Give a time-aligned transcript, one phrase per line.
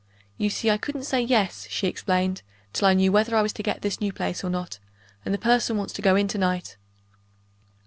[0.39, 2.41] "You see I couldn't say Yes," she explained,
[2.73, 4.79] "till I knew whether I was to get this new place or not
[5.23, 6.75] and the person wants to go in tonight."